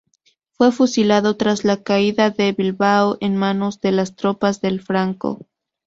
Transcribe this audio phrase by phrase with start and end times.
[0.53, 5.45] Fue fusilado tras la caída de Bilbao en manos de las tropas de Franco.